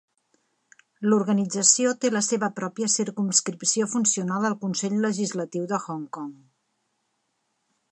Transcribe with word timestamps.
L'organització 1.09 1.91
té 2.05 2.11
la 2.15 2.21
seva 2.27 2.49
pròpia 2.61 2.89
circumscripció 2.95 3.89
funcional 3.93 4.49
al 4.51 4.57
Consell 4.65 4.97
Legislatiu 5.05 5.71
de 5.75 5.83
Hong 5.85 6.11
Kong. 6.19 6.33